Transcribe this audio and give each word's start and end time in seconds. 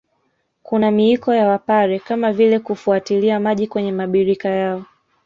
Kuna 0.63 0.91
miiko 0.91 1.33
ya 1.33 1.47
Wapare 1.47 1.99
kama 1.99 2.33
vile 2.33 2.59
kufuatilia 2.59 3.39
maji 3.39 3.67
kwenye 3.67 3.91
mabirika 3.91 4.49
yao 4.49 4.85